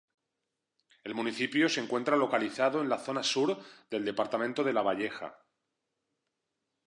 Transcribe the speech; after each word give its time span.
El 1.03 1.13
municipio 1.13 1.69
se 1.69 1.79
encuentra 1.79 2.17
localizado 2.17 2.81
en 2.81 2.89
la 2.89 2.97
zona 2.97 3.21
sur 3.21 3.55
del 3.91 4.03
departamento 4.03 4.63
de 4.63 4.73
Lavalleja. 4.73 5.37